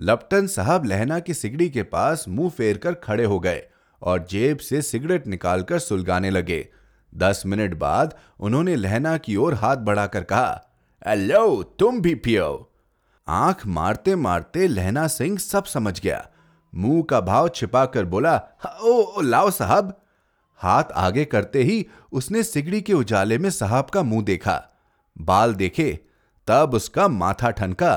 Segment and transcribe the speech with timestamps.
[0.00, 3.62] लपटन साहब लहना की सिगड़ी के पास मुँह फेर कर खड़े हो गए
[4.02, 6.68] और जेब से सिगरेट निकालकर सुलगाने लगे।
[7.14, 10.64] दस मिनट बाद उन्होंने लहना की ओर हाथ बढ़ाकर कहा
[11.06, 12.70] हेलो तुम भी पियो।
[13.28, 16.26] आँख मारते मारते लहना सिंह सब समझ गया।
[16.74, 18.36] मुँह का भाव छिपाकर बोला
[18.82, 20.00] ओ, लाओ साहब।
[20.60, 24.62] हाथ आगे करते ही उसने सिगड़ी के उजाले में साहब का मुँह देखा।
[25.16, 25.98] बाल देखे
[26.48, 27.94] तब उसका माथा ठनका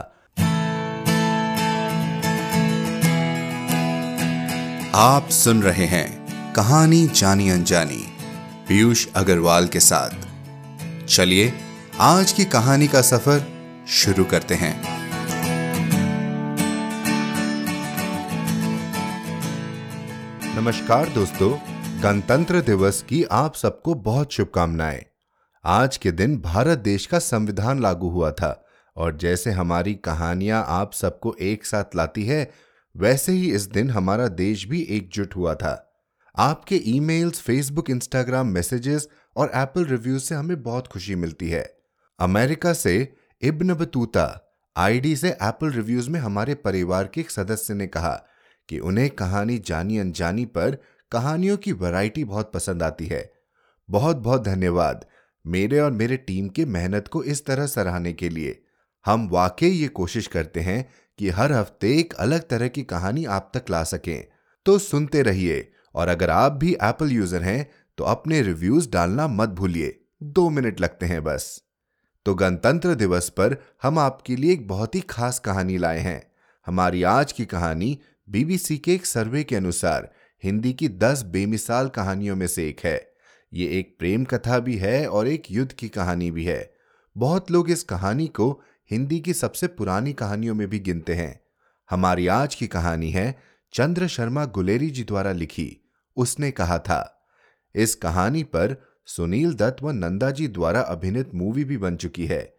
[5.02, 8.04] आप सुन रहे हैं कहानी जानी अनजानी,
[8.68, 10.10] पीयूष अग्रवाल के साथ।
[11.06, 11.54] चलिए,
[12.00, 13.48] आज की कहानी का सफ़र
[13.88, 14.84] शुरू करते हैं।
[20.56, 21.58] नमस्कार दोस्तों,
[22.04, 25.06] गणतंत्र दिवस की आप सबको बहुत शुभकामनाएँ।
[25.66, 28.66] आज के दिन भारत देश का संविधान लागू हुआ था
[28.98, 34.28] और जैसे हमारी कहानियाँ आप सबको एक साथ लाती है वैसे ही इस दिन हमारा
[34.28, 36.04] देश भी एकजुट हुआ था।
[36.38, 41.78] आपके ईमेल्स, फेसबुक इंस्टाग्राम मैसेजेस और एप्पल रिव्यूज़ से हमें बहुत खुशी मिलती है।
[42.20, 47.88] अमेरिका से इब्न बतूता आईडी से एप्पल रिव्यूज़ में हमारे परिवार के एक सदस्य ने
[47.88, 48.26] कहा
[48.70, 50.78] कि उन्हें कहानी जानी अनजानी पर
[51.12, 53.34] कहानियों की वैरायटी बहुत पसंद आती है।
[53.90, 55.06] बहुत बहुत धन्यवाद
[55.48, 58.64] मेरे और मेरे टीम के मेहनत को इस तरह सराहने के लिए।
[59.06, 60.90] हम वाकई ये कोशिश करते हैं
[61.20, 64.24] कि हर हफ़्ते एक अलग तरह की कहानी आप तक ला सकें।
[64.66, 69.50] तो सुनते रहिए, और अगर आप भी एप्पल यूज़र हैं तो अपने रिव्यूज़ डालना मत
[69.52, 71.62] भूलिए। दो मिनट लगते हैं बस।
[72.26, 76.22] तो गणतंत्र दिवस पर हम आपके लिए एक बहुत ही खास कहानी लाए हैं।
[76.68, 77.98] हमारी आज की कहानी
[78.28, 80.10] बीबीसी के एक सर्वे के अनुसार
[80.44, 83.00] हिंदी की दस बेमिसाल कहानियों में से एक है।
[83.52, 86.74] ये एक प्रेम कथा भी है और एक युद्ध की कहानी भी है।
[87.16, 91.40] बहुत लोग इस कहानी को हिंदी की सबसे पुरानी कहानियों में भी गिनते हैं।
[91.90, 93.40] हमारी आज की कहानी है
[93.74, 97.28] चंद्र शर्मा गुलेरी जी द्वारा लिखी। उसने कहा था,
[97.76, 98.76] इस कहानी पर
[99.06, 102.58] सुनील दत्त व नंदा जी द्वारा अभिनीत मूवी भी बन चुकी है।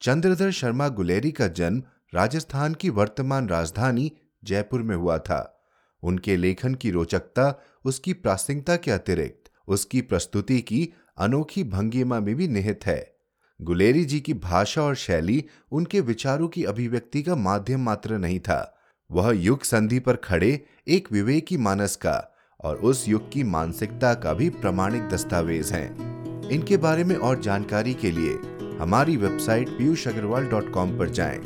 [0.00, 1.82] चंद्रधर शर्मा गुलेरी का जन्म
[2.14, 4.12] राजस्थान की वर्तमान राजधानी
[4.44, 5.68] जयपुर में हुआ था।
[6.02, 12.48] उनके लेखन की रोचकता, उसकी प्रासंगिकता के अतिरिक्त, उसकी प्रस्तुति की अनोखी भंगिमा में भी
[12.48, 13.21] निहित है।
[13.62, 18.78] गुलेरी जी की भाषा और शैली उनके विचारों की अभिव्यक्ति का माध्यम मात्र नहीं था
[19.10, 24.32] वह युग संधि पर खड़े एक विवेकी मानस का और उस युग की मानसिकता का
[24.32, 28.34] भी प्रमाणिक दस्तावेज़ हैं। इनके बारे में और जानकारी के लिए
[28.78, 31.38] हमारी website Piyush Agrawal dot com पर जाएँ।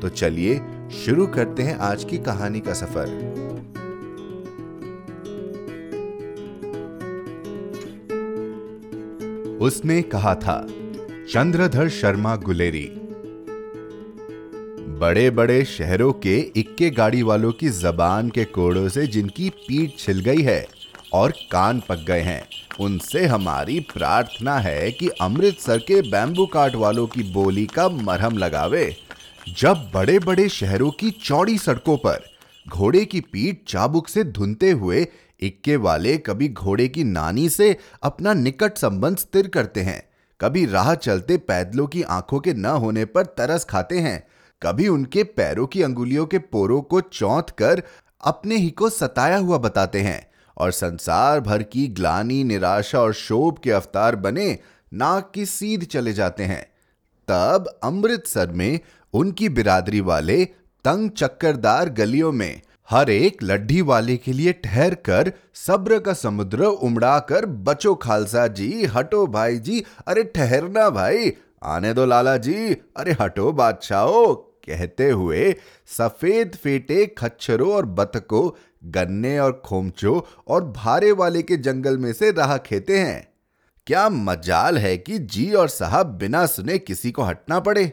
[0.00, 0.58] तो चलिए
[1.04, 3.18] शुरू करते हैं आज की कहानी का सफ़र
[9.60, 10.66] उसने कहा था
[11.32, 12.90] चंद्रधर शर्मा गुलेरी।
[15.00, 20.20] बड़े बड़े शहरों के इक्के गाड़ी वालों की जबान के कोड़ों से जिनकी पीठ छिल
[20.20, 20.66] गई है
[21.12, 22.42] और कान पक गए हैं,
[22.80, 28.96] उनसे हमारी प्रार्थना है कि अमृतसर के बैम्बू काट वालों की बोली का मरहम लगावे।
[29.58, 32.20] जब बड़े बड़े शहरों की चौड़ी सड़कों पर
[32.68, 35.06] घोड़े की पीठ चाबुक से धुनते हुए
[35.42, 40.09] इक्के वाले कभी घोड़े की नानी से अपना निकट संबंध स्थिर करते हैं
[40.40, 44.26] कभी राह चलते पैदलों की आँखों के न होने पर तरस खाते हैं।
[44.62, 47.82] कभी उनके पैरों की अंगुलियों के पोरों को चौंत कर
[48.24, 53.58] अपने ही को सताया हुआ बताते हैं और संसार भर की ग्लानी, निराशा और शोभ
[53.58, 54.58] के अवतार बने
[54.94, 56.62] नाक की सीध चले जाते हैं।
[57.28, 58.80] तब अमृतसर में
[59.12, 60.44] उनकी बिरादरी वाले
[60.84, 66.64] तंग चक्करदार गलियों में हर एक लड्ढी वाले के लिए ठहर कर सब्र का समुद्र
[66.64, 72.74] उमड़ा कर बचो खालसा जी, हटो भाई जी। अरे ठहरना भाई, आने दो लाला जी।
[72.96, 75.54] अरे हटो बादशाहो, कहते हुए
[75.86, 78.50] सफ़ेद फेटे खच्चरों और बतकों
[78.84, 83.28] गन्ने और खोमचो और भारे वाले के जंगल में से राह खेते हैं।
[83.86, 87.92] क्या मजाल है कि जी और साहब बिना सुने किसी को हटना पड़े।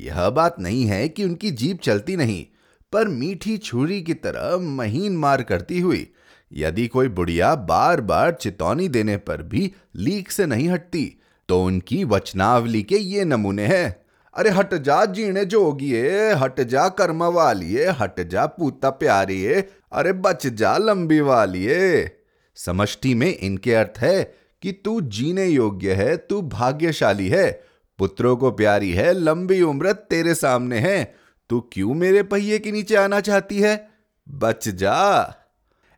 [0.00, 2.46] यह बात नहीं है कि उनकी जीप चलती नहीं।
[2.92, 6.06] पर मीठी छुरी की तरह महीन मार करती हुई,
[6.52, 11.04] यदि कोई बुढ़िया बार बार चितौनी देने पर भी लीक से नहीं हटती
[11.48, 13.96] तो उनकी वचनावली के ये नमूने हैं।
[14.34, 19.60] अरे हट जा जीने जोगिए, हट जा कर्म वालिए, हट जा पूता प्यारिए,
[19.92, 22.10] अरे बच जा लंबी वालिए।
[22.56, 24.22] समष्टि में इनके अर्थ है
[24.62, 27.50] कि तू जीने योग्य है, तू भाग्यशाली है,
[27.98, 31.14] पुत्रों को प्यारी है, लंबी उम्र तेरे सामने है
[31.50, 33.88] तू क्यों मेरे पहिए के नीचे आना चाहती है?
[34.28, 35.34] बच जा।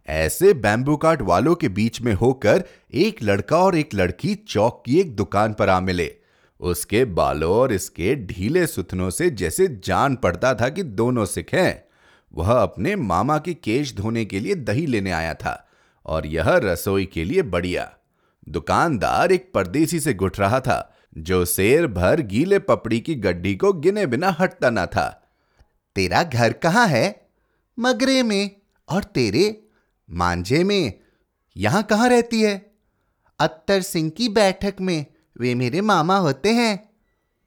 [0.08, 2.64] ऐसे बैम्बू काट वालों के बीच में होकर
[2.94, 6.16] एक लड़का और एक लड़की चौक की एक दुकान पर आ मिले।
[6.60, 11.84] उसके बालों और इसके ढीले सुथनों से जैसे जान पड़ता था कि दोनों सिख हैं।
[12.34, 15.68] वह अपने मामा के केश धोने के लिए दही लेने आया था
[16.06, 17.92] और यह रसोई के लिए बढ़िया।
[18.48, 23.72] दुकानदार एक परदेसी से गुट रहा था, जो शेर भर गीले पपड़ी की गड्ढी को
[23.72, 25.18] गिने बिना हटता ना था।
[25.96, 27.28] तेरा घर कहाँ है?
[27.78, 28.50] मगरे में।
[28.88, 29.68] और तेरे?
[30.10, 30.92] मांझे में।
[31.56, 32.72] यहाँ कहाँ रहती है?
[33.40, 35.06] अत्तर सिंह की बैठक में।
[35.40, 36.90] वे मेरे मामा होते हैं।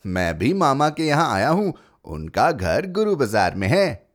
[0.05, 1.73] मैं भी मामा के यहाँ आया हूँ।
[2.05, 4.09] उनका घर गुरु बाज़ार में है।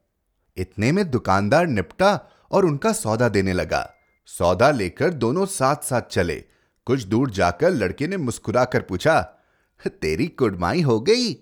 [0.57, 3.95] इतने में दुकानदार निपटा और उनका सौदा देने लगा।
[4.27, 6.45] सौदा लेकर दोनों साथ साथ चले।
[6.87, 9.21] कुछ दूर जाकर लड़के ने मुस्कुराकर पूछा,
[9.81, 11.33] तेरी कुड़माई हो गई?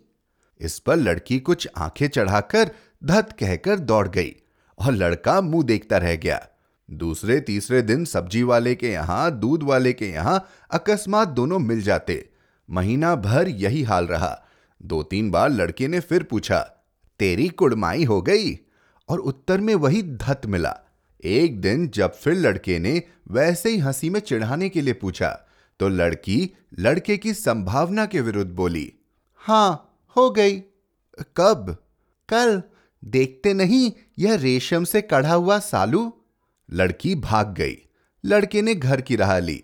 [0.61, 2.71] इस पर लड़की कुछ आँखें चढ़ाकर
[3.03, 4.35] धत कहकर दौड़ गई
[4.79, 6.41] और लड़का मुँह देखता रह गया।
[6.89, 12.29] दूसरे तीसरे दिन सब्ज़ी वाले के यहाँ, दूध वाले के यहाँ अकस्मात दोनों मिल जाते।
[12.69, 14.39] महीना भर यही हाल रहा।
[14.81, 16.59] दो तीन बार लड़के ने फिर पूछा,
[17.21, 18.59] तेरी कुड़माई हो गई?
[19.09, 20.77] और उत्तर में वही धत मिला।
[21.25, 25.29] एक दिन जब फिर लड़के ने वैसे ही हँसी में चिढ़ाने के लिए पूछा
[25.81, 28.93] तो लड़की लड़के की संभावना के विरुद्ध बोली,
[29.41, 30.61] हाँ हो गई।
[31.37, 31.77] कब?
[32.29, 32.63] कल।
[33.05, 36.13] देखते नहीं, यह रेशम से कढ़ा हुआ सालू।
[36.73, 37.77] लड़की भाग गई।
[38.25, 39.63] लड़के ने घर की राह ली।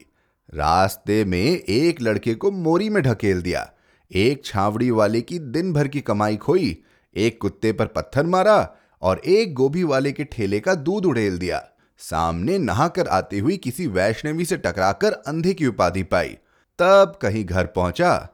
[0.54, 3.72] रास्ते में एक लड़के को मोरी में ढकेल दिया।
[4.12, 6.82] एक छावड़ी वाले की दिन भर की कमाई खोई।
[7.16, 11.68] एक कुत्ते पर पत्थर मारा और एक गोभी वाले के ठेले का दूध उड़ेल दिया।
[11.98, 16.38] सामने नहाकर आती हुई किसी वैष्णवी से टकराकर अंधे की उपाधि पाई।
[16.78, 18.28] तब कहीं घर पहुँचा।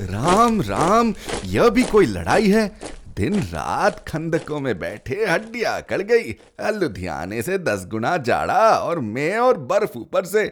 [0.00, 1.14] राम राम,
[1.44, 2.68] यह भी कोई लड़ाई है?
[3.16, 6.36] दिन रात खंदकों में बैठे हड्डियाँ कड़ गई।
[6.72, 10.44] लुधियाने से दस गुना जाड़ा और मैं और बर्फ़ ऊपर से।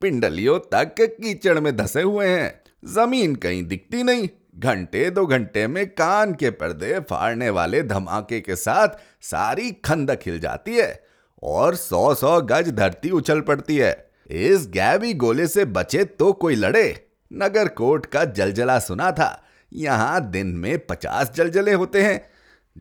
[0.00, 4.28] पिंडलियों तक कीचड़ में धसे हुए हैं। ज़मीन कहीं दिखती नहीं।
[4.58, 8.88] घंटे दो घंटे में कान के पर्दे फाड़ने वाले धमाके के साथ
[9.22, 11.04] सारी खंदक हिल जाती है
[11.42, 16.54] और सौ सौ गज धरती उछल पड़ती है। इस गैबी गोले से बचे तो कोई
[16.54, 22.30] लड़े। नगर कोट का जलजला सुना था। यहाँ दिन में पचास जलजले होते हैं।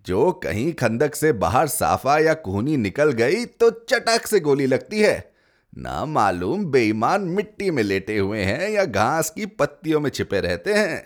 [0.06, 5.00] जो कहीं खंदक से बाहर साफा या कोहनी निकल गई तो चटक से गोली लगती
[5.00, 5.32] है।
[5.78, 10.74] ना मालूम बेईमान मिट्टी में लेटे हुए हैं या घास की पत्तियों में छिपे रहते
[10.74, 11.06] हैं।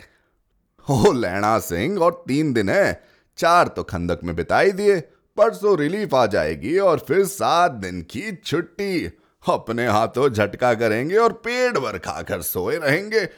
[0.90, 3.04] हो, लैणा सिंह, और तीन दिन है।
[3.38, 5.00] चार तो खंदक में बिताई दिए।
[5.38, 11.34] परसों रिलीफ आ जाएगी और फिर सात दिन की छुट्टी। अपने हाथों झटका करेंगे और
[11.34, 13.30] पेट भर खाकर सोए रहेंगे।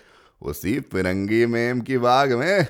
[0.41, 2.67] उसी फिरंगी मेम की बाग में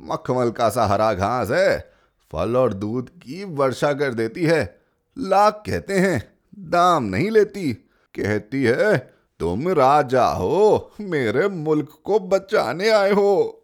[0.00, 1.92] मखमल का सा हरा घास है।
[2.32, 4.80] फल और दूध की वर्षा कर देती है।
[5.18, 7.72] लाख कहते हैं, दाम नहीं लेती।
[8.14, 13.62] कहती है, तुम राजा हो, मेरे मुल्क को बचाने आए हो।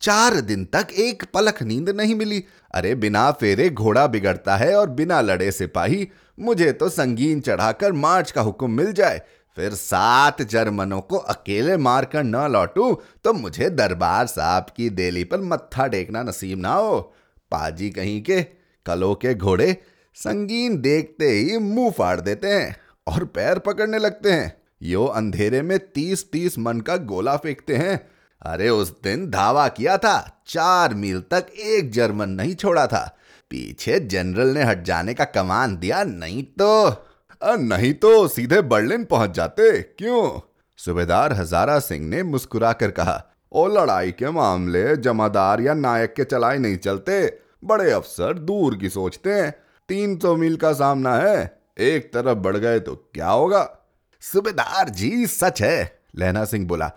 [0.00, 4.90] चार दिन तक एक पलक नींद नहीं मिली। अरे, बिना फेरे घोड़ा बिगड़ता है और
[4.90, 6.08] बिना लड़े सिपाही
[6.38, 9.20] मुझे तो संगीन चढ़ाकर मार्च का हुक्म मिल जाए।
[9.56, 12.92] फिर सात जर्मनों को अकेले मारकर न लौटू
[13.24, 16.98] तो मुझे दरबार साहब की देली पर मत्था टेकना नसीब ना हो।
[17.52, 18.42] पाजी कहीं के,
[18.86, 19.76] कलो के घोड़े
[20.16, 22.76] संगीन देखते ही मुँह फाड़ देते हैं
[23.06, 27.98] और पैर पकड़ने लगते हैं। यो अंधेरे में तीस तीस मन का गोला फेंकते हैं।
[28.42, 33.17] अरे उस दिन धावा किया था, चार मील तक एक जर्मन नहीं छोड़ा था।
[33.50, 37.04] पीछे जनरल ने हट जाने का कमान दिया नहीं तो।
[37.42, 40.40] नहीं तो सीधे बर्लिन पहुँच जाते क्यों?
[40.78, 46.58] सुबेदार हजारा सिंह ने मुस्कुराकर कहा ओ लड़ाई के मामले जमादार या नायक के चलाए
[46.58, 47.20] नहीं चलते।
[47.64, 49.50] बड़े अफसर दूर की सोचते हैं।
[49.88, 53.68] तीन सौ मील का सामना है एक तरफ़ बढ़ गए तो क्या होगा?
[54.22, 56.88] सुबेदार जी सच है लहना सिंह बोला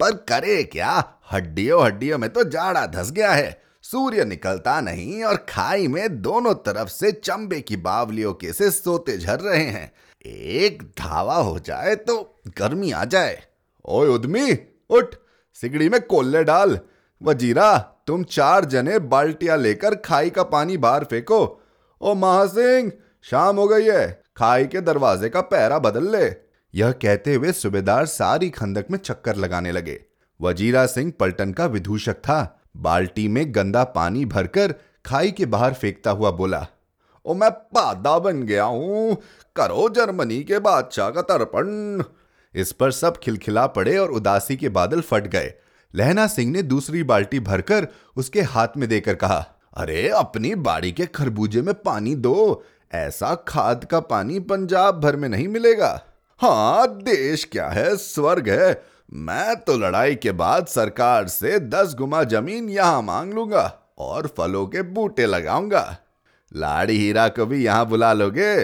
[0.00, 1.02] पर करे क्या?
[1.32, 6.54] हड्डियों हड्डियों में तो जाड़ा धस गया है। सूर्य निकलता नहीं और खाई में दोनों
[6.54, 9.92] तरफ़ से चंबे की बावलियों के से सोते झर रहे हैं।
[10.26, 13.42] एक धावा हो जाए तो गर्मी आ जाए।
[13.84, 14.58] ओए उदमी,
[14.90, 15.14] उठ,
[15.54, 16.80] सिगड़ी में कोल्ले डाल।
[17.22, 21.62] वजीरा, तुम चार जने बाल्टिया लेकर खाई का पानी बाहर फेंको।
[22.00, 26.34] ओ महासिंह, शाम हो गई है, खाई के दरवाजे का पैरा बदल ले।
[26.74, 30.04] यह कहते हुए सूबेदार सारी खंदक में चक्कर लगाने लगे।
[30.40, 34.74] वजीरा सिंह पलटन का विदूषक था। बाल्टी में गंदा पानी भरकर
[35.06, 36.66] खाई के बाहर फेंकता हुआ बोला,
[37.24, 39.16] ओ, मैं पादा बन गया हूँ।
[39.56, 42.02] करो जर्मनी के बादशाह का तर्पण
[42.54, 45.54] इस पर सब खिलखिला पड़े और उदासी के बादल फट गए।
[45.94, 49.46] लहना सिंह ने दूसरी बाल्टी भरकर उसके हाथ में देकर कहा,
[49.76, 55.28] अरे, अपनी बाड़ी के खरबूजे में पानी दो। ऐसा खाद का पानी पंजाब भर में
[55.28, 56.02] नहीं मिलेगा।
[56.38, 57.96] हाँ देश क्या है?
[57.96, 63.62] स्वर्ग है। मैं तो लड़ाई के बाद सरकार से दस गुमा ज़मीन यहाँ मांग लूँगा
[63.98, 65.96] और फलों के बूटे लगाऊँगा।
[66.52, 68.54] लाड़ी हीरा को भी यहाँ बुला लोगे?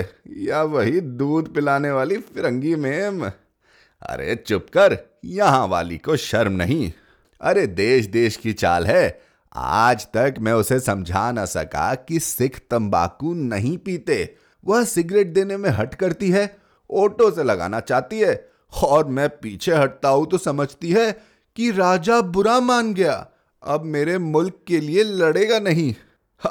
[0.47, 3.25] या वही दूध पिलाने वाली फिरंगी मेम?
[3.27, 6.93] अरे चुप कर, यहाँ वाली को शर्म नहीं।
[7.41, 9.21] अरे देश देश की चाल है।
[9.57, 15.57] आज तक मैं उसे समझा ना सका कि सिख तंबाकू नहीं पीते। वह सिगरेट देने
[15.57, 16.57] में हट करती है
[16.91, 21.11] ऑटो से लगाना चाहती है और मैं पीछे हटता हूँ तो समझती है
[21.57, 23.27] कि राजा बुरा मान गया।
[23.63, 25.95] अब मेरे मुल्क के लिए लड़ेगा नहीं।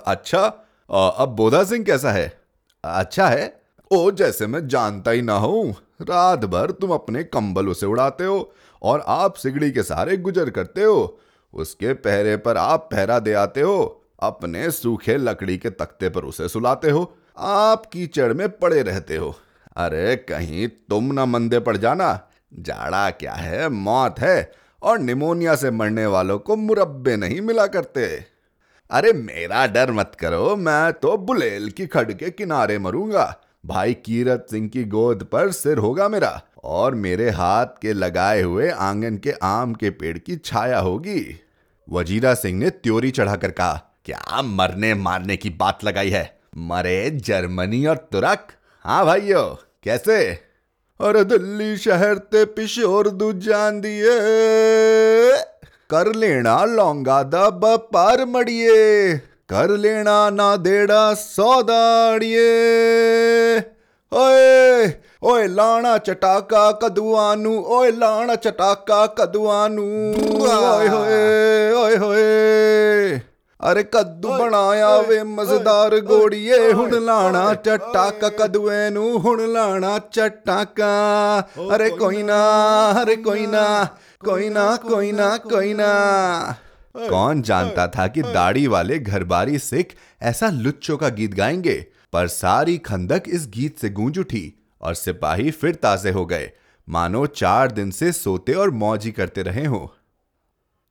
[0.07, 0.41] अच्छा
[0.89, 2.27] अब बोधा सिंह कैसा है?
[2.83, 3.61] अच्छा है?
[3.91, 8.53] ओ, जैसे मैं जानता ही ना हूँ। रात भर तुम अपने कंबल उसे उड़ाते हो
[8.81, 11.19] और आप सिगड़ी के सहारे गुजर करते हो।
[11.53, 16.47] उसके पहरे पर आप पहरा दे आते हो। अपने सूखे लकड़ी के तख्ते पर उसे
[16.49, 19.35] सुलाते हो। आप कीचड़ में पड़े रहते हो।
[19.75, 22.29] अरे कहीं तुम ना मंदे पड़ जाना।
[22.59, 24.51] जाड़ा क्या है, मौत है,
[24.81, 28.05] और निमोनिया से मरने वालों को मुरब्बे नहीं मिला करते।
[28.91, 34.47] अरे मेरा डर मत करो, मैं तो बुलेल की खड के किनारे मरूँगा। भाई कीरत
[34.51, 39.31] सिंह की गोद पर सिर होगा मेरा, और मेरे हाथ के लगाए हुए आँगन के
[39.43, 41.41] आम के पेड़ की छाया होगी।
[41.89, 43.73] वजीरा सिंह ने त्योरी चढ़ाकर कहा,
[44.05, 46.39] क्या मरने मारने की बात लगाई है?
[46.57, 48.47] मरे जर्मनी और तुरक
[48.85, 49.43] हाँ भाइयों
[49.83, 50.17] कैसे
[50.99, 54.17] और दिल्ली शहर ते पिशोर दू जान दिए
[55.89, 59.17] कर लेना लौंगा दा बपार मड़िए
[59.49, 62.47] कर लेना ना देड़ा सौदाड़िए
[64.11, 64.87] ओए
[65.31, 69.87] ओए लाना चटाका कदुआनू ओए लाना चटाका कदुआनू
[70.53, 73.19] ओए होए
[73.65, 80.89] अरे कद्दू बनाया वे मज़ेदार गोड़िए हुन लाना चटाका कदुए नु हुन लाना चटाका
[81.71, 82.37] अरे कोई ना
[83.01, 83.63] अरे कोई ना
[84.25, 85.89] कोई ना कोई ना कोई ना।
[87.09, 91.85] कौन जानता था कि दाढ़ी वाले घरबारी सिख ऐसा लुच्चों का गीत गाएँगे?
[92.13, 96.51] पर सारी खंदक इस गीत से गूंज उठी और सिपाही फिर ताजे हो गए।
[96.89, 99.93] मानो चार दिन से सोते और मौज ही करते रहे हो।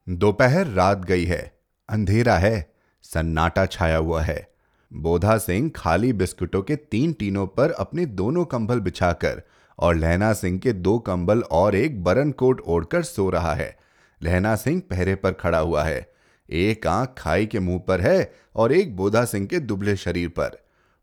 [0.09, 1.54] दोपहर रात गई है।
[1.89, 2.75] अंधेरा है
[3.05, 4.49] सन्नाटा छाया हुआ है।
[4.93, 9.43] बोधा सिंह खाली बिस्कुटों के तीन टीनों पर अपने दोनों कंबल बिछाकर
[9.79, 13.77] और लहना सिंह के दो कंबल और एक बरन कोट ओढ़कर सो रहा है।
[14.23, 16.13] लहना सिंह पहरे पर खड़ा हुआ है।
[16.51, 20.59] एक आँख खाई के मुँह पर है और एक बोधा सिंह के दुबले शरीर पर।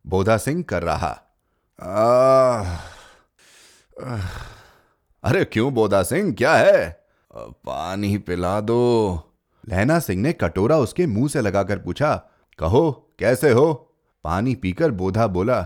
[0.08, 1.08] बोधा सिंह कर रहा
[1.80, 2.62] आ,
[4.04, 4.18] आ,
[5.24, 7.06] अरे क्यों बोधा सिंह क्या है?
[7.36, 9.31] पानी पिला दो।
[9.72, 12.16] लहना सिंह ने कटोरा उसके मुँह से लगाकर पूछा
[12.60, 13.94] कहो कैसे हो?
[14.24, 15.62] पानी पीकर बोधा बोला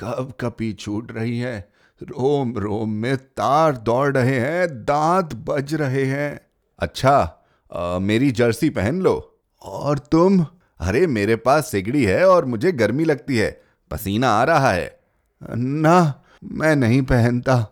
[0.00, 1.68] कब कपी छूट रही है
[2.02, 6.40] रोम रोम में तार दौड़ रहे हैं दांत बज रहे हैं।
[6.78, 7.42] अच्छा
[7.72, 10.46] आ, मेरी जर्सी पहन लो। और तुम?
[10.80, 15.00] अरे मेरे पास सिगड़ी है और मुझे गर्मी लगती है पसीना आ रहा है।
[15.56, 17.66] ना मैं नहीं पहनता।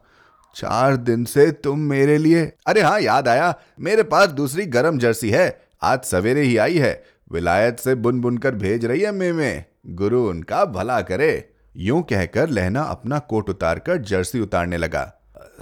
[0.55, 5.31] चार दिन से तुम मेरे लिए अरे हाँ याद आया मेरे पास दूसरी गर्म जर्सी
[5.31, 9.53] है आज सवेरे ही आई है। विलायत से बुन बुन कर भेज रही है मेमे
[9.91, 15.13] गुरु उनका भला करे। यूँ कहकर लहना अपना कोट उतार कर जर्सी उतारने लगा।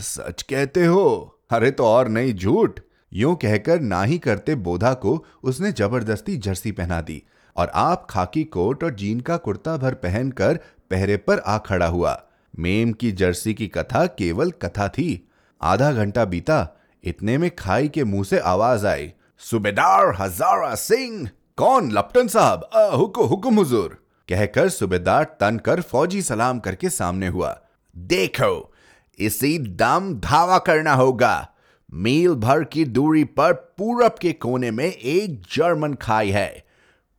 [0.00, 1.38] सच कहते हो?
[1.50, 2.80] अरे तो और नहीं झूठ।
[3.12, 7.22] यूँ कहकर ना ही करते बोधा को उसने ज़बरदस्ती जर्सी पहना दी
[7.56, 10.58] और आप खाकी कोट और जीन का कुर्ता भर पहनकर
[10.90, 12.12] पहरे पर आ खड़ा हुआ।
[12.58, 15.28] मेम की जर्सी की कथा केवल कथा थी।
[15.60, 21.28] आधा घंटा बीता। इतने में खाई के मुँह से आवाज़ आई। सुबेदार हजारा सिंह,
[21.58, 22.68] कौन लप्टन साहब?
[22.94, 23.96] हुक्म हुक्म हुजूर।
[24.28, 27.56] कहकर सुबेदार तन कर फौजी सलाम करके सामने हुआ।
[27.96, 28.72] देखो,
[29.18, 31.48] इसी दम धावा करना होगा।
[31.92, 36.64] मील भर की दूरी पर पूरब के कोने में एक जर्मन खाई है।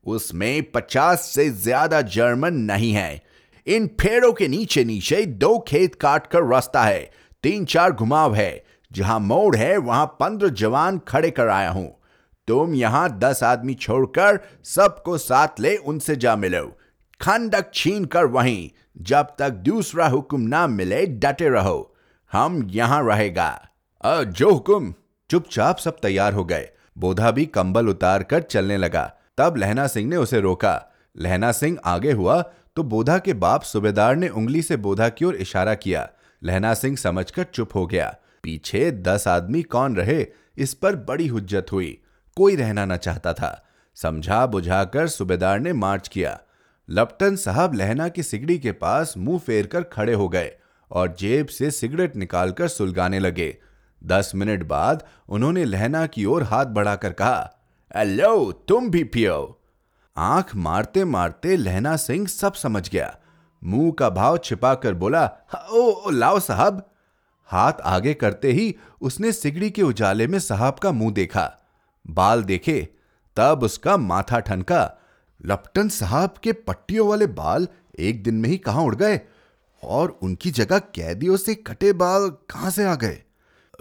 [0.05, 3.21] उसमें पचास से ज़्यादा जर्मन नहीं है।
[3.67, 7.09] इन पेड़ों के नीचे नीचे दो खेत काट कर रास्ता है।
[7.43, 12.00] तीन चार घुमाव है। जहाँ मोड़ है, वहाँ पंद्रह जवान खड़े कर आया हूँ।
[12.51, 16.65] तुम यहाँ दस आदमी छोड़कर सबको साथ ले उनसे जा मिलो।
[17.21, 18.69] खंडक छीन कर वहीं,
[19.01, 21.95] जब तक दूसरा हुक्म ना मिले, डटे रहो।
[22.31, 23.69] हम यहाँ रहेगा।
[24.05, 24.93] जो हुक्म।
[25.29, 30.09] चुपचाप सब तैयार हो गए। बोधा भी कंबल उतार कर चलने लगा। तब लहना सिंह
[30.09, 32.41] ने उसे रोका। लहना सिंह आगे हुआ
[32.75, 36.09] तो बोधा के बाप सुबेदार ने उंगली से बोधा की ओर इशारा किया।
[36.43, 40.25] लहना सिंह समझकर चुप हो गया। पीछे दस आदमी कौन रहे,
[40.57, 42.01] इस पर बड़ी हुज्जत हुई।
[42.37, 46.39] कोई रहना न चाहता था। समझा बुझाकर सुबेदार ने मार्च किया।
[46.89, 50.51] लपटन साहब लहना की सिगड़ी के पास मुँह फेर कर खड़े हो गए
[50.91, 53.57] और जेब से सिगरेट निकालकर सुलगाने लगे।
[54.03, 57.51] दस मिनट बाद उन्होंने लहना की ओर हाथ बढ़ाकर कहा,
[57.97, 59.59] हेलो, तुम भी पियो।
[60.17, 63.17] आँख मारते मारते लहना सिंह सब समझ गया।
[63.63, 65.31] मुँह का भाव छिपा कर बोला,
[65.71, 66.91] ओ, लाओ साहब।
[67.45, 71.57] हाथ आगे करते ही उसने सिगड़ी के उजाले में साहब का मुँह देखा।
[72.07, 72.87] बाल देखे,
[73.35, 74.97] तब उसका माथा ठनका।
[75.45, 77.67] लपटन साहब के पट्टियों वाले बाल
[77.99, 79.21] एक दिन में ही कहाँ उड़ गए
[79.83, 83.23] और उनकी जगह कैदियों से कटे बाल कहाँ से आ गए?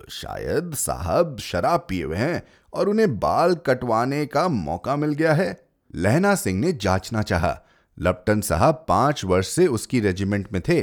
[0.09, 2.43] शायद साहब शराब पिए हुए हैं
[2.75, 7.61] और उन्हें बाल कटवाने का मौका मिल गया है। लहना सिंह ने जांचना चाहा।
[7.99, 10.81] लप्टन साहब पाँच वर्ष से उसकी रेजिमेंट में थे।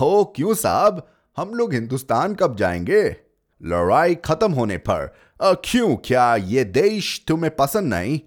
[0.00, 1.10] हो क्यों साहब?
[1.36, 3.16] हम लोग हिंदुस्तान कब जाएँगे?
[3.62, 5.96] लड़ाई खत्म होने पर क्यों?
[5.96, 8.20] क्या ये देश तुम्हें पसंद नहीं?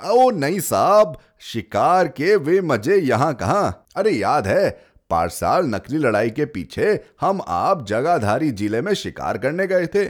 [0.00, 3.86] ओ नहीं साहब, शिकार के वे मज़े यहाँ कहाँ?
[3.96, 4.70] अरे याद है
[5.10, 10.04] पारसाल नकली लड़ाई के पीछे हम आप जगाधारी ज़िले में शिकार करने गए थे।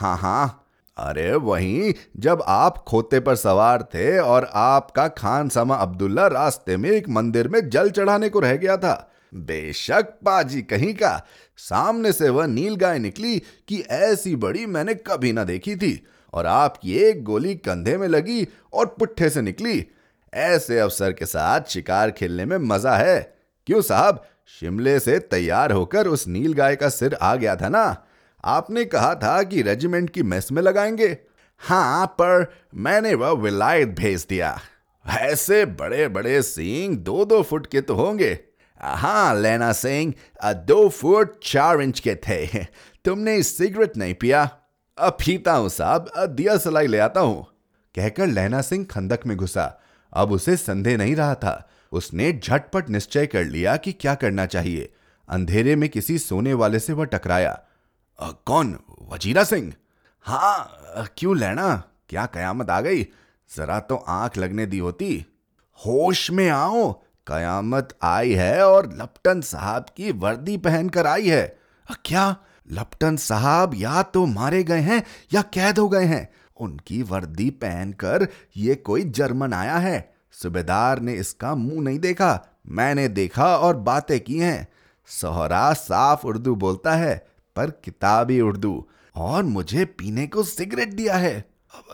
[0.00, 0.56] हाँ हाँ।
[0.96, 6.90] अरे वहीं, जब आप खोते पर सवार थे और आपका खान समा अब्दुल्ला रास्ते में
[6.90, 12.28] एक मंदिर में जल चढ़ाने को रह गया था बेशक पाजी कहीं का। सामने से
[12.28, 17.24] वह नील गाय निकली कि ऐसी बड़ी मैंने कभी ना देखी थी और आपकी एक
[17.24, 19.86] गोली कंधे में लगी और पुट्ठे से निकली।
[20.34, 23.34] ऐसे अवसर के साथ शिकार खेलने में मज़ा है।
[23.66, 24.26] क्यों साहब?
[24.60, 28.06] शिमले से तैयार होकर उस नील गाय का सिर आ गया था ना।
[28.44, 31.18] आपने कहा था कि रेजिमेंट की मेस में लगाएँगे।
[31.58, 34.60] हाँ पर मैंने वह विलायत भेज दिया।
[35.06, 38.38] ऐसे बड़े बड़े सींग दो दो फुट के तो होंगे।
[38.80, 40.14] हाँ लेना सिंह
[40.52, 42.64] दो फुट चार इंच के थे।
[43.04, 44.50] तुमने सिगरेट नहीं पिया।
[44.98, 47.46] अब पीता हूँ साहब दिया सलाई ले आता हूँ।
[47.94, 49.80] कहकर लहना सिंह खंदक में घुसा।
[50.12, 54.92] अब उसे संदेह नहीं रहा था। उसने झटपट निश्चय कर लिया कि क्या करना चाहिए।
[55.28, 57.62] अंधेरे में किसी सोने वाले से वह टकराया।
[58.22, 58.78] कौन?
[59.12, 59.72] वजीरा सिंह?
[60.20, 60.76] हाँ
[61.18, 61.82] क्यों लेना?
[62.08, 63.02] क्या कयामत आ गई?
[63.56, 65.26] जरा तो आँख लगने दी होती।
[65.86, 71.58] होश में आओ। कयामत आई है और लपटन साहब की वर्दी पहनकर आई है।
[72.04, 72.36] क्या?
[72.72, 75.02] लपटन साहब या तो मारे गए हैं
[75.32, 76.32] या कैद हो गए हैं?
[76.60, 83.08] उनकी वर्दी पहनकर ये कोई जर्मन आया है। सूबेदार ने इसका मुँह नहीं देखा। मैंने
[83.08, 84.68] देखा और बातें की हैं।
[85.06, 87.26] सोहरा साफ़ उर्दू बोलता है,
[87.56, 91.44] पर किताबी उर्दू। और मुझे पीने को सिगरेट दिया है।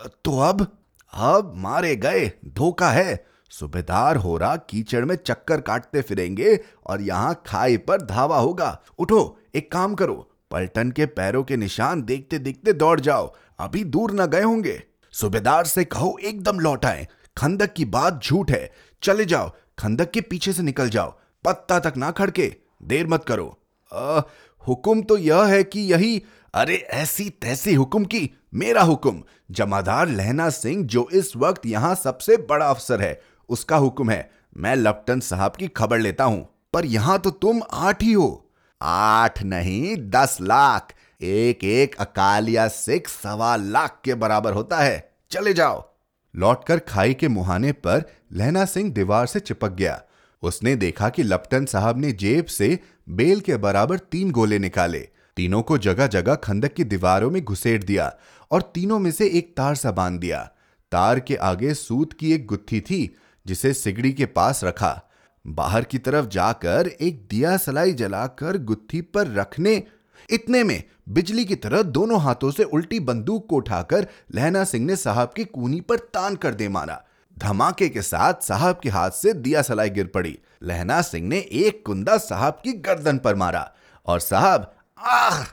[0.07, 0.77] तो अब
[1.13, 3.25] अब मारे गए, धोखा है।
[3.59, 9.37] सूबेदार हो रहा कीचड़ में चक्कर काटते फिरेंगे और यहाँ खाई पर धावा होगा। उठो
[9.55, 10.15] एक काम करो
[10.51, 14.81] पलटन के पैरों के निशान देखते देखते दौड़ जाओ। अभी दूर न गए होंगे।
[15.13, 18.71] सूबेदार से कहो एकदम लौट आए। खंदक की बात झूठ है।
[19.03, 21.13] चले जाओ खंदक के पीछे से निकल जाओ।
[21.45, 23.57] पत्ता तक ना खड़के देर मत करो।
[23.91, 24.21] आ,
[24.67, 26.21] हुक्म तो यह है कि यही
[26.53, 32.37] अरे ऐसी तैसी हुक्म की मेरा हुक्म। जमादार लहना सिंह जो इस वक्त यहाँ सबसे
[32.49, 37.19] बड़ा अफसर है। उसका हुक्म है, मैं लपटन साहब की खबर लेता हूँ। पर यहाँ
[37.19, 44.01] तो तुम आठ ही हो। आठ नहीं, दस लाख। एक एक अकालिया सिख सवा लाख
[44.03, 45.93] के बराबर होता है। चले जाओ।
[46.35, 50.03] लौटकर खाई के मुहाने पर लहना सिंह दीवार से चिपक गया।
[50.43, 52.79] उसने देखा कि लप्टन साहब ने जेब से
[53.09, 55.07] बेल के बराबर तीन गोले निकाले।
[55.37, 58.15] तीनों को जगह जगह खंदक की दीवारों में घुसेड़ दिया
[58.51, 60.51] और तीनों में से एक तार सा बाँध दिया।
[60.91, 63.15] तार के आगे सूत की एक गुत्थी थी
[63.47, 65.01] जिसे सिगड़ी के पास रखा।
[65.47, 69.83] बाहर की तरफ़ जाकर एक दिया सलाई जलाकर गुत्थी पर रखने।
[70.29, 74.95] इतने में बिजली की तरह दोनों हाथों से उल्टी बंदूक को उठाकर लहना सिंह ने
[74.95, 77.03] साहब की कूनी पर तान कर दे मारा।
[77.39, 81.83] धमाके के साथ साहब के हाथ से दिया सलाई गिर पड़ी। लहना सिंह ने एक
[81.85, 83.73] कुंदा साहब की गर्दन पर मारा
[84.05, 85.43] और साहब, आह,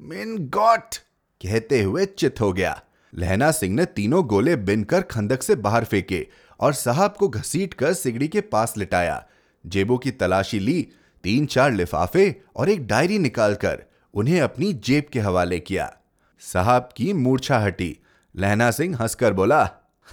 [0.00, 0.96] मिन गॉट,
[1.42, 2.82] कहते हुए चित हो गया।
[3.14, 6.28] लहना सिंह ने तीनों गोले बिनकर खंदक से बाहर फेंके।
[6.60, 9.26] और साहब को घसीट कर सिगड़ी के पास लिटाया।
[9.66, 10.88] जेबों की तलाशी ली,
[11.24, 13.82] तीन चार लिफाफे और एक डायरी निकालकर
[14.14, 15.96] उन्हें अपनी जेब के हवाले किया।
[16.40, 17.96] साहब की मूर्छा हटी।
[18.36, 19.64] लहना सिंह हंसकर बोला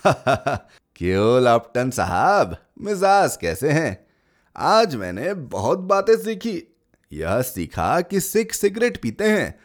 [0.08, 2.58] क्यों लॉपटन साहब?
[2.82, 4.06] मिजाज कैसे हैं?
[4.58, 6.62] आज मैंने बहुत बातें सीखी।
[7.14, 9.60] यह सीखा कि सिख सिगरेट पीते हैं।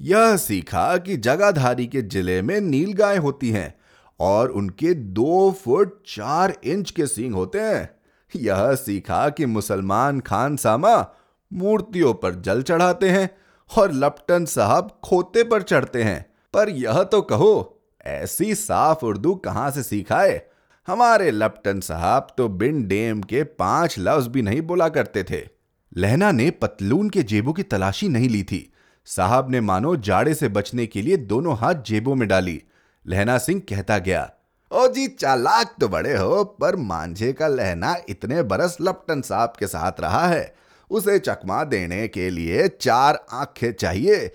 [0.00, 3.74] यह सीखा कि जगाधारी के ज़िले में नील गाय होती हैं।
[4.22, 7.88] और उनके दो फुट चार इंच के सींग होते हैं।
[8.32, 10.94] यह सीखा कि मुसलमान खान सामा
[11.52, 13.28] मूर्तियों पर जल चढ़ाते हैं
[13.70, 19.70] और लपटन साहब खोते पर चढ़ते हैं। पर यह तो कहो, ऐसी साफ़ उर्दू कहाँ
[19.70, 20.40] से सीखाए?
[20.86, 25.42] हमारे लपटन साहब तो बिन डेम के पाँच लफ्ज भी नहीं बोला करते थे।
[25.96, 28.72] लहना ने पतलून के जेबों की तलाशी नहीं ली थी।
[29.06, 32.62] साहब ने मानो जाड़े से बचने के लिए दोनों हाथ जेबों में डाली।
[33.06, 34.30] लहना सिंह कहता गया,
[34.72, 39.66] ओ जी, चालाक तो बड़े हो, पर मांझे का लहना इतने बरस लपटन साहब के
[39.66, 40.54] साथ रहा है।
[40.90, 44.26] उसे चकमा देने के लिए चार आँखें चाहिए।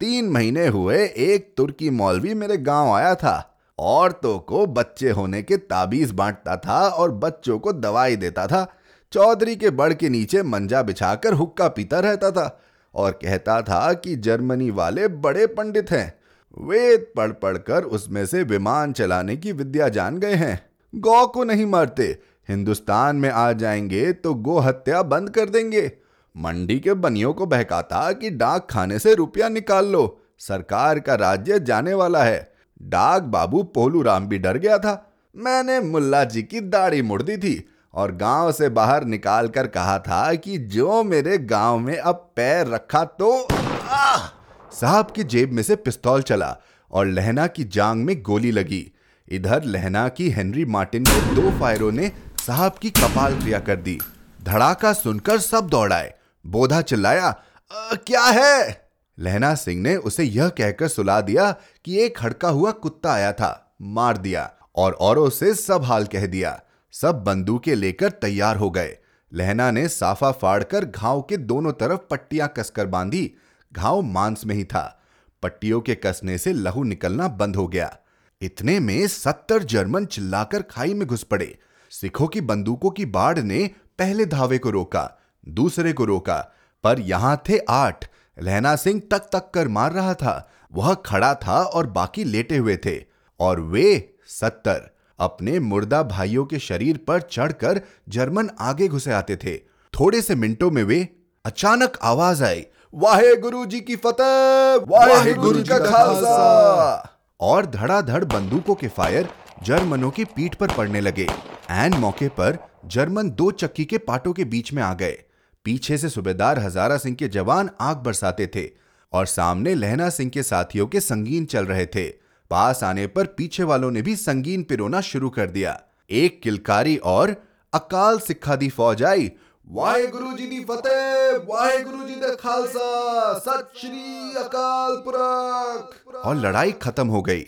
[0.00, 5.56] तीन महीने हुए, एक तुर्की मौलवी मेरे गाँव आया था। औरतों को बच्चे होने के
[5.56, 8.66] ताबीज बांटता था और बच्चों को दवाई देता था।
[9.12, 12.60] चौधरी के बड़ के नीचे मंजा बिछाकर हुक्का पीता रहता था
[12.94, 16.23] और कहता था कि जर्मनी वाले बड़े पंडित हैं।
[16.58, 21.66] वेद पढ़ पढ़कर उसमें से विमान चलाने की विद्या जान गए हैं। गौ को नहीं
[21.66, 25.92] मारते। हिंदुस्तान में आ जाएँगे तो गो हत्या बंद कर देंगे।
[26.36, 31.60] मंडी के बनियों को बहकाता कि डाक खाने से रुपया निकाल लो। सरकार का राज्य
[31.60, 36.60] जाने वाला है। डाक बाबू पोलू राम भी डर गया था। मैंने मुल्ला जी की
[36.60, 41.38] दाढ़ी मुड़ दी थी और गाँव से बाहर निकाल कर कहा था कि जो मेरे
[41.38, 43.48] गाँव में अब पैर रखा तो
[43.88, 44.43] आह!
[44.74, 46.56] साहब की जेब में से पिस्तौल चला
[46.90, 48.90] और लहना की जांग में गोली लगी।
[49.28, 52.10] इधर लहना की हेनरी मार्टिन के दो फायरों ने
[52.46, 53.98] साहब की कपाल क्रिया कर दी।
[54.42, 56.12] धड़ाका सुनकर सब दौड़ाए।
[56.44, 57.30] बोधा चिल्लाया
[57.72, 58.90] क्या है?
[59.18, 61.50] लहना सिंह ने उसे यह कहकर सुला दिया
[61.84, 66.26] कि एक हड़का हुआ कुत्ता आया था, मार दिया और औरों से सब हाल कह
[66.26, 66.60] दिया।
[66.92, 68.96] सब बंदूकें लेकर तैयार हो गए।
[69.32, 73.30] लहना ने साफा फाड़कर घाव के दोनों तरफ़ पट्टियाँ कसकर बांधी
[73.76, 75.02] घाव मांस में ही था।
[75.42, 77.98] पट्टियों के कसने से लहू निकलना बंद हो गया।
[78.42, 81.58] इतने में सत्तर जर्मन चिल्लाकर खाई में घुस पड़े।
[81.90, 86.52] सिखों की बंदूकों की बाढ़ ने पहले धावे को रोका, दूसरे को रोका,
[86.84, 88.10] पर यहाँ थे आठ।
[88.42, 92.76] लहना सिंह तक तक कर मार रहा था। वह खड़ा था और बाकी लेटे हुए
[92.76, 93.04] थे।
[93.40, 99.56] और वे सत्तर। अपने मुर्दा भाइयों के शरीर पर चढ़कर जर्मन आगे घुसे आते थे।
[100.00, 101.08] थोड़े से मिनटों में वे
[101.44, 108.24] अचानक आवाज़ आई। वाहे गुरु जी की फतेह वाहे गुरु जी का खालसा। और धड़ाधड़
[108.24, 109.28] बंदूकों के फायर
[109.62, 111.26] जर्मनों की पीठ पर पड़ने लगे।
[111.70, 115.16] एन मौके पर जर्मन दो चक्की के पाटों के बीच में आ गए।
[115.64, 118.68] पीछे से सूबेदार हजारा सिंह के जवान आग बरसाते थे
[119.12, 122.08] और सामने लहना सिंह के साथियों के संगीन चल रहे थे।
[122.50, 125.80] पास आने पर पीछे वालों ने भी संगीन पिरोना शुरू कर दिया।
[126.10, 127.36] एक किलकारी और
[127.72, 129.30] अकाल सिखा दी फौज आई
[129.70, 136.36] वाहे गुरु जी दी फतेह वाहे गुरु जी दा खालसा, सत श्री अकाल पुरख। और
[136.36, 137.40] लड़ाई खत्म हो गई।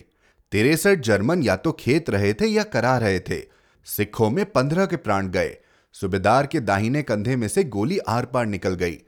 [0.52, 3.42] तिरसठ जर्मन या तो खेत रहे थे या करा रहे थे।
[3.84, 5.56] सिखों में पंद्रह के प्राण गए।
[5.92, 8.98] सूबेदार के दाहिने कंधे में से गोली आर पार निकल गई।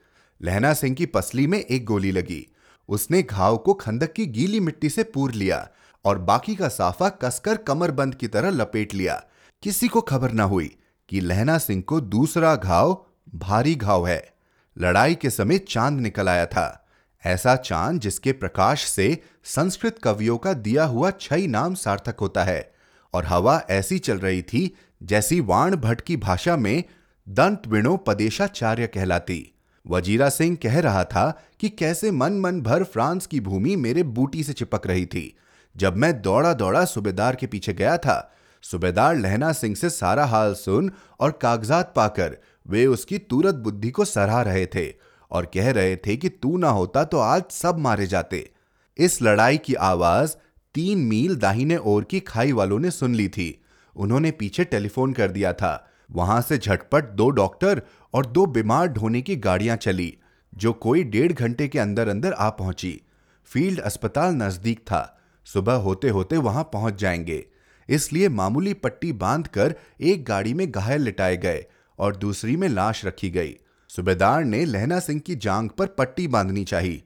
[0.43, 2.55] लहना सिंह की पसली में एक गोली लगी।
[2.89, 5.69] उसने घाव को खंदक की गीली मिट्टी से पूर लिया
[6.05, 9.25] और बाकी का साफा कसकर कमरबंद की तरह लपेट लिया।
[9.63, 10.77] किसी को खबर ना हुई।
[11.09, 14.35] कि लहना सिंह को दूसरा घाव भारी घाव है।
[14.79, 16.89] लड़ाई के समय चाँद निकल आया था।
[17.27, 22.73] ऐसा चाँद जिसके प्रकाश से संस्कृत कवियों का दिया हुआ छई नाम सार्थक होता है
[23.15, 26.85] और हवा ऐसी चल रही थी जैसी वाण भट्ट की भाषा में
[27.29, 29.55] दंत विणो पदेशाचार्य कहलाती।
[29.87, 34.45] वजीरा सिंह कह रहा था कि कैसे मन मन भर फ्रांस की भूमि मेरे बूटी
[34.45, 35.37] से चिपक रही थी।
[35.77, 40.55] जब मैं दौड़ा दौड़ा सूबेदार के पीछे गया था सूबेदार लहना सिंह से सारा हाल
[40.55, 40.91] सुन
[41.21, 42.37] और कागजात पाकर
[42.69, 44.87] वे उसकी तुरत बुद्धि को सराह रहे थे
[45.31, 48.51] और कह रहे थे कि तू ना होता तो आज सब मारे जाते।
[48.97, 50.37] इस लड़ाई की आवाज़
[50.75, 53.63] तीन मील दाहिने ओर की खाई वालों ने सुन ली थी।
[53.97, 57.83] उन्होंने पीछे टेलीफोन कर दिया था। वहाँ से झटपट दो डॉक्टर
[58.15, 60.17] और दो बीमार ढोने की गाड़ियाँ चली,
[60.55, 63.01] जो कोई डेढ़ घंटे के अंदर अंदर आ पहुँची।
[63.49, 67.45] फ़ील्ड अस्पताल नज़दीक था। सुबह होते होते वहाँ पहुँच जाएँगे।
[67.89, 71.65] इसलिए मामूली पट्टी बांधकर एक गाड़ी में घायल लिटाए गए
[71.99, 73.57] और दूसरी में लाश रखी गई।
[73.89, 77.03] सूबेदार ने लहना सिंह की जांग पर पट्टी बांधनी चाहिए,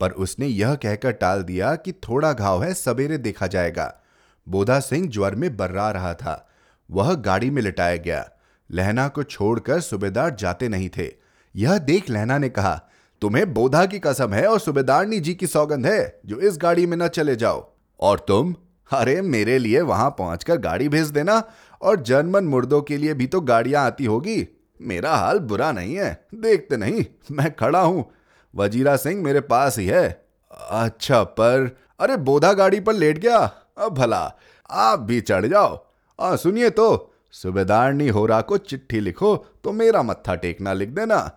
[0.00, 4.02] पर उसने यह कहकर टाल दिया कि थोड़ा घाव है, सवेरे देखा जाएगा।
[4.48, 6.48] बोधा सिंह ज्वर में बर्रा रहा था।
[6.90, 8.28] वह गाड़ी में लिटाया गया।
[8.70, 11.10] लहना को छोड़कर सूबेदार जाते नहीं थे।
[11.56, 12.80] यह देख लहना ने कहा,
[13.20, 16.96] तुम्हें बोधा की कसम है और सूबेदारनी जी की सौगंध है, जो इस गाड़ी में
[16.96, 18.54] न चले जाओ। और तुम?
[18.92, 21.42] अरे, मेरे लिए वहाँ पहुंचकर गाड़ी भेज देना
[21.82, 24.48] और जर्मन मुर्दों के लिए भी तो गाड़ियाँ आती होगी।
[24.82, 28.10] मेरा हाल बुरा नहीं है, देखते नहीं, मैं खड़ा हूँ।
[28.54, 30.26] वजीरा सिंह मेरे पास ही है।
[30.70, 33.38] अच्छा पर, अरे, बोधा गाड़ी पर लेट गया।
[33.78, 34.34] अब भला,
[34.70, 35.86] आप भी चढ़ जाओ।
[36.20, 41.30] आ, सुनिए तो सूबेदारनी होरा को चिट्ठी लिखो तो मेरा मत्था टेकना लिख देना।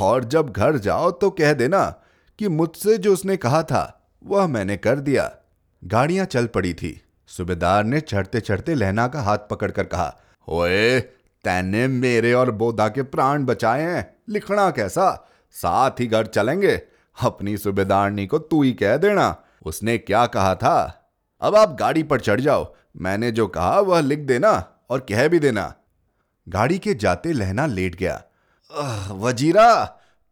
[0.00, 1.94] और जब घर जाओ तो कह देना
[2.38, 5.36] कि मुझसे जो उसने कहा था, वह मैंने कर दिया।
[5.84, 11.00] गाड़ियाँ चल पड़ी थी। सूबेदार ने चढ़ते चढ़ते लहना का हाथ पकड़कर कहा ओए
[11.44, 15.28] तैने मेरे और बोधा के प्राण बचाए हैं। लिखना कैसा?
[15.50, 16.82] साथ ही घर चलेंगे।
[17.22, 21.08] अपनी सूबेदारनी को तू ही कह देना। उसने क्या कहा था?
[21.40, 25.38] अब आप गाड़ी पर चढ़ जाओ। मैंने जो कहा वह लिख देना और कह भी
[25.38, 25.74] देना।
[26.48, 28.22] गाड़ी के जाते लहना लेट गया।
[29.10, 29.84] वजीरा,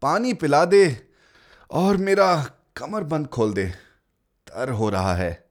[0.02, 0.96] पानी पिला दे
[1.70, 2.44] और मेरा
[2.76, 3.72] कमर बंद खोल दे।
[4.52, 5.44] तर हो रहा है।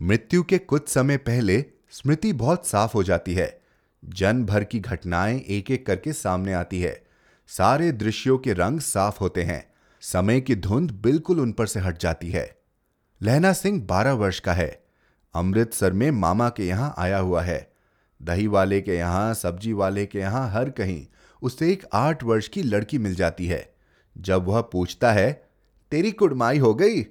[0.00, 3.60] मृत्यु के कुछ समय पहले स्मृति बहुत साफ़ हो जाती है।
[4.04, 7.06] जन भर की घटनाएँ एक एक करके सामने आती है।
[7.48, 11.98] सारे दृश्यों के रंग साफ़ होते हैं। समय की धुंध बिल्कुल उन पर से हट
[11.98, 12.58] जाती है।
[13.22, 14.84] लहना सिंह बारह वर्ष का है।
[15.34, 17.72] अमृतसर में मामा के यहाँ आया हुआ है।
[18.22, 21.06] दही वाले के यहाँ, सब्ज़ी वाले के यहाँ, हर कहीं
[21.42, 23.74] उसे एक आठ वर्ष की लड़की मिल जाती है।
[24.18, 25.49] जब वह पूछता है
[25.90, 27.02] तेरी कुड़माई हो गई।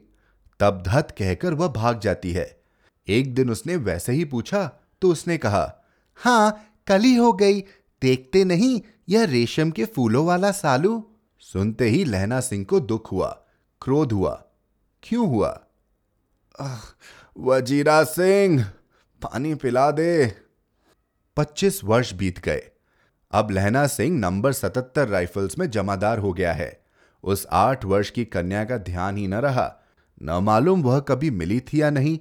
[0.59, 2.61] तब धत कहकर वह भाग जाती है।
[3.07, 7.61] एक दिन उसने वैसे ही पूछा तो उसने कहा, हाँ, कल ही गई।
[8.01, 11.11] देखते नहीं, यह रेशम के फूलों वाला सालू?
[11.39, 13.29] सुनते ही लहना सिंह को दुख हुआ,
[13.81, 14.43] क्रोध हुआ।
[15.03, 15.59] क्यों हुआ?
[17.37, 18.63] वजीरा सिंह,
[19.21, 20.35] पानी पिला दे।
[21.37, 22.61] पच्चीस वर्ष बीत गए।
[23.31, 26.78] अब लहना सिंह नंबर सतहत्तर राइफल्स में जमादार हो गया है।
[27.23, 29.75] उस आठ वर्ष की कन्या का ध्यान ही न रहा।
[30.23, 32.19] न मालूम वह कभी मिली थी या नहीं।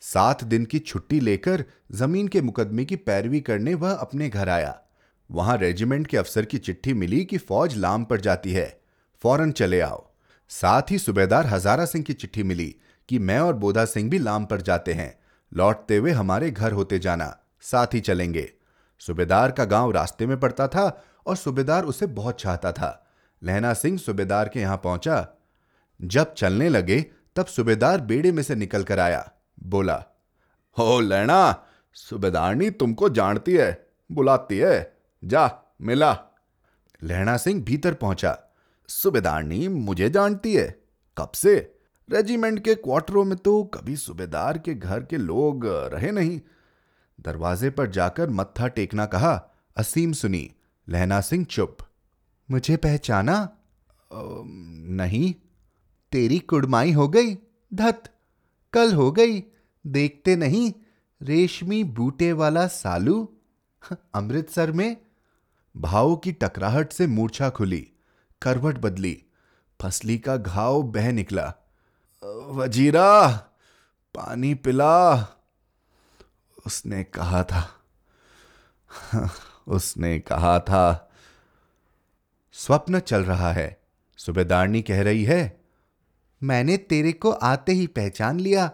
[0.00, 4.80] सात दिन की छुट्टी लेकर ज़मीन के मुकदमे की पैरवी करने वह अपने घर आया।
[5.30, 8.80] वहाँ रेजिमेंट के अफसर की चिट्ठी मिली कि फौज लाम पर जाती है।
[9.22, 10.08] फ़ौरन चले आओ।
[10.48, 12.76] साथ ही सूबेदार हजारा सिंह की चिट्ठी मिली
[13.08, 15.18] कि मैं और बोधा सिंह भी लाम पर जाते हैं।
[15.54, 18.52] लौटते हुए हमारे घर होते जाना। साथ ही चलेंगे।
[18.98, 23.03] सूबेदार का गाँव रास्ते में पड़ता था और सूबेदार उसे बहुत चाहता था।
[23.44, 25.28] लहना सिंह सूबेदार के यहाँ पहुँचा।
[26.02, 30.04] जब चलने लगे, तब सूबेदार बेड़े में से निकल कर आया। बोला,
[30.78, 36.18] हो लैना सूबेदारनी तुमको जानती है, बुलाती है। जा, मिला।
[37.02, 38.38] लहना सिंह भीतर पहुँचा।
[38.88, 40.82] सूबेदारनी मुझे जानती है।
[41.18, 41.78] कब से?
[42.10, 46.40] रेजिमेंट के क्वार्टरों में तो कभी सूबेदार के घर के लोग रहे नहीं।
[47.20, 50.52] दरवाजे पर जाकर मत्था टेकना कहा, असीम सुनी।
[50.88, 51.78] लहना सिंह चुप।
[52.50, 53.48] मुझे पहचाना?
[54.12, 55.34] नहीं।
[56.12, 57.34] तेरी कुड़माई हो गई,
[57.74, 58.02] धत।
[58.72, 59.42] कल हो गई,
[59.86, 60.72] देखते नहीं,
[61.22, 63.36] रेशमी बूटे वाला सालू।
[64.14, 64.96] अमृतसर में।
[65.76, 67.88] भाव की टकराहट से मूर्छा खुली,
[68.42, 69.22] करवट बदली,
[69.82, 71.54] फसली का घाव बह निकला।
[72.46, 73.28] वजीरा,
[74.14, 75.14] पानी पिला।
[76.66, 77.70] उसने कहा था
[79.68, 81.10] उसने कहा था
[82.56, 83.80] स्वप्न चल रहा है।
[84.18, 85.60] सुबेदारनी कह रही है,
[86.42, 88.70] मैंने तेरे को आते ही पहचान लिया।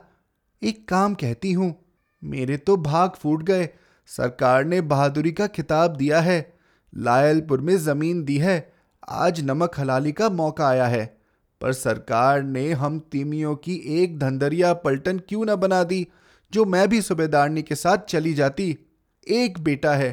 [0.62, 1.74] एक काम कहती हूँ,
[2.22, 3.68] मेरे तो भाग फूट गए।
[4.08, 6.54] सरकार ने बहादुरी का खिताब दिया है।
[6.94, 8.72] लायलपुर में ज़मीन दी है।
[9.08, 11.04] आज नमक हलाली का मौका आया है।
[11.60, 16.06] पर सरकार ने हम तीमियों की एक धंधरिया पलटन क्यों न बना दी,
[16.52, 18.78] जो मैं भी सूबेदारनी के साथ चली जाती?
[19.26, 20.12] एक बेटा है।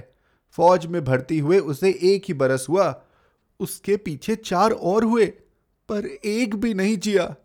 [0.51, 3.03] फौज में भर्ती हुए उसे एक ही बरस हुआ।
[3.59, 5.25] उसके पीछे चार और हुए
[5.89, 7.35] पर एक भी नहीं जिया।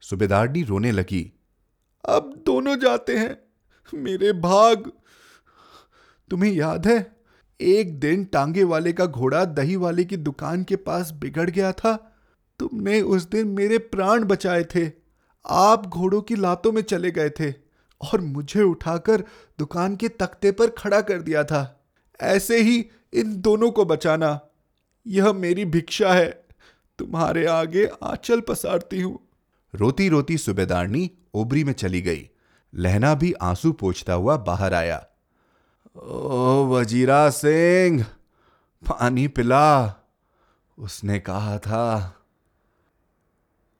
[0.00, 1.32] सूबेदारनी रोने लगी।
[2.04, 3.38] अब दोनों जाते हैं
[3.94, 4.92] मेरे भाग।
[6.30, 7.16] तुम्हें याद है
[7.60, 12.20] एक दिन टांगे वाले का घोड़ा दही वाले की दुकान के पास बिगड़ गया था।
[12.58, 14.92] तुमने उस दिन मेरे प्राण बचाए थे।
[15.46, 17.50] आप घोड़ों की लातों में चले गए थे
[18.00, 19.24] और मुझे उठाकर
[19.58, 21.77] दुकान के तख्ते पर खड़ा कर दिया था।
[22.20, 24.40] ऐसे ही इन दोनों को बचाना।
[25.06, 26.44] यह मेरी भिक्षा है।
[26.98, 29.18] तुम्हारे आगे आंचल पसारती हूँ।
[29.74, 32.30] रोती रोती सुबेदारनी ओबरी में चली गई।
[32.74, 35.06] लहना भी आँसू पोछता हुआ बाहर आया।
[35.96, 38.02] ओ वजीरा सिंह,
[38.88, 39.94] पानी पिला,
[40.78, 42.14] उसने कहा था।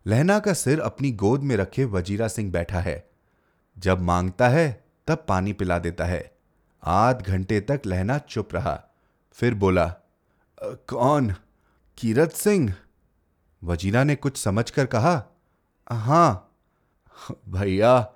[0.07, 3.11] लहना का सिर अपनी गोद में रखे वजीरा सिंह बैठा है।
[3.79, 6.38] जब माँगता है, तब पानी पिला देता है।
[6.83, 8.81] आध घंटे तक लहना चुप रहा।
[9.37, 9.87] फिर बोला
[10.89, 11.35] कौन?
[11.99, 12.75] कीरत सिंह?
[13.63, 15.23] वजीरा ने कुछ समझकर कहा,
[15.87, 16.55] हाँ,
[17.49, 18.09] भैया,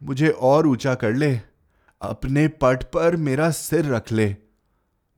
[0.00, 1.34] मुझे और ऊँचा कर ले,
[2.02, 4.34] अपने पट पर मेरा सिर रख ले।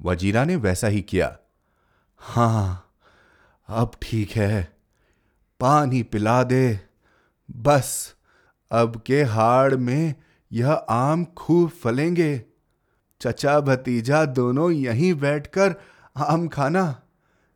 [0.00, 1.36] वजीरा ने वैसा ही किया।
[2.20, 2.92] हाँ,
[3.68, 4.62] अब ठीक है,
[5.60, 6.80] पानी पिला दे,
[7.48, 8.14] बस,
[8.70, 10.14] अब के हाड़ में
[10.50, 12.36] यह आम खूब फलेंगे।
[13.20, 15.74] चचा भतीजा दोनों यहीं बैठकर
[16.16, 17.02] आम खाना।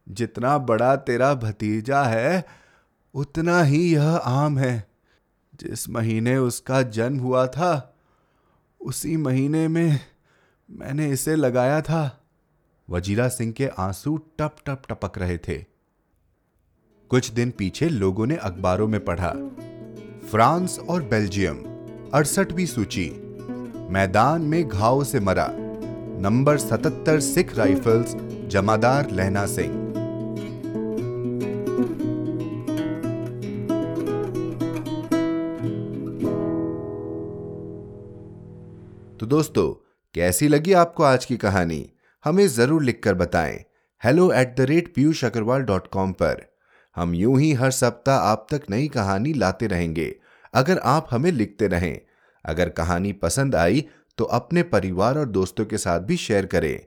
[0.08, 2.44] जितना बड़ा तेरा भतीजा है,
[3.14, 4.90] उतना ही यह आम है।
[5.56, 7.96] जिस महीने उसका जन्म हुआ था,
[8.80, 10.00] उसी महीने में
[10.70, 12.24] मैंने इसे लगाया था।
[12.90, 15.64] वजीरा सिंह के आँसू टप टप टपक रहे थे।
[17.08, 19.32] कुछ दिन पीछे लोगों ने अखबारों में पढ़ा।
[20.30, 21.56] फ्रांस और बेल्जियम,
[22.14, 23.29] अड़सठवीं सूची।
[23.90, 25.48] मैदान में घाव से मरा।
[26.20, 28.14] नंबर 77 सिख राइफल्स,
[28.48, 29.72] जमादार लहना सिंह।
[39.18, 41.90] तो दोस्तों, कैसी लगी आपको आज की कहानी?
[42.24, 43.64] हमें ज़रूर लिखकर बताएँ।
[44.04, 46.54] Hello at the rate Piyush Agrawal dot com पर।
[46.96, 50.16] हम यूँ ही हर सप्ताह आप तक नई कहानी लाते रहेंगे।
[50.54, 52.00] अगर आप हमें लिखते रहें
[52.44, 53.84] अगर कहानी पसंद आई
[54.18, 56.80] तो अपने परिवार और दोस्तों के साथ भी शेयर करें।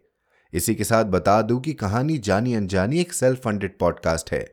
[0.53, 4.45] इसी के साथ बता दूँ कि कहानी जानी अनजानी एक सेल्फ फंडेड पॉडकास्ट है,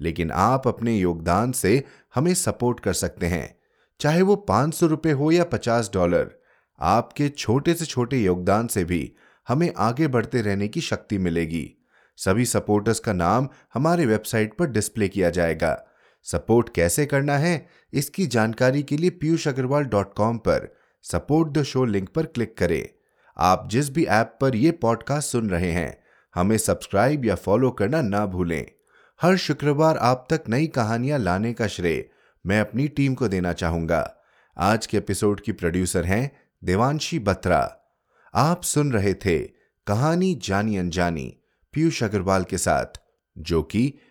[0.00, 1.82] लेकिन आप अपने योगदान से
[2.14, 3.54] हमें सपोर्ट कर सकते हैं।
[4.00, 6.30] चाहे वो पाँच सौ रुपये हो या पचास डॉलर
[6.78, 9.12] आपके छोटे से छोटे योगदान से भी
[9.48, 11.70] हमें आगे बढ़ते रहने की शक्ति मिलेगी।
[12.18, 15.72] सभी सपोर्टर्स का नाम हमारे वेबसाइट पर डिस्प्ले किया जाएगा।
[16.26, 20.68] सपोर्ट कैसे करना है, इसकी जानकारी के लिए पीयूष अग्रवाल डॉट कॉम पर
[21.04, 22.88] सपोर्ट द शो लिंक पर क्लिक करें।
[23.36, 25.96] आप जिस भी ऐप पर यह पॉडकास्ट सुन रहे हैं,
[26.34, 28.64] हमें सब्सक्राइब या फॉलो करना ना भूलें।
[29.20, 32.08] हर शुक्रवार आप तक नई कहानियाँ लाने का श्रेय
[32.44, 34.16] मैं अपनी टीम को देना चाहूँगा।
[34.56, 36.30] आज के एपिसोड की प्रोड्यूसर हैं
[36.64, 37.58] देवांशी बत्रा।
[38.34, 39.38] आप सुन रहे थे
[39.86, 41.36] कहानी जानी अनजानी
[41.74, 43.00] पीयूष अग्रवाल के साथ,
[43.36, 43.92] जो कि